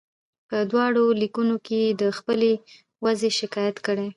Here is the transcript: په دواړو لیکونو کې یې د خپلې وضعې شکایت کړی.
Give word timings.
په 0.49 0.57
دواړو 0.71 1.03
لیکونو 1.21 1.55
کې 1.65 1.77
یې 1.85 1.91
د 2.01 2.03
خپلې 2.17 2.51
وضعې 3.05 3.31
شکایت 3.41 3.77
کړی. 3.85 4.07